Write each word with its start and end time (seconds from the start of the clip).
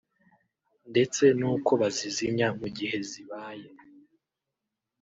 ndetse 0.91 1.23
n’uko 1.39 1.71
bazizimya 1.81 2.47
mu 2.59 2.67
gihe 2.77 2.97
zibaye 3.09 3.69